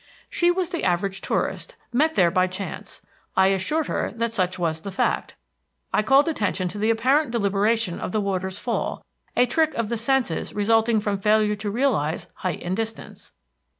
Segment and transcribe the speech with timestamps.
[0.31, 3.03] She was the average tourist, met there by chance.
[3.37, 5.35] I assured her that such was the fact.
[5.93, 9.05] I called attention to the apparent deliberation of the water's fall,
[9.37, 13.31] a trick of the senses resulting from failure to realize height and distance.